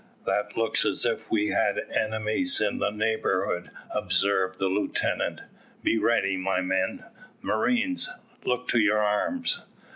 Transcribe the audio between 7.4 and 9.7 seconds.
marines, look to your arms."